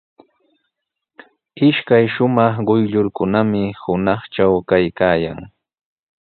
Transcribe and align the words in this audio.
Ishkay 1.67 2.05
shumaq 2.13 2.55
quyllurkunami 2.67 3.63
hunaqtraw 3.81 4.53
kaykaayan. 4.69 5.39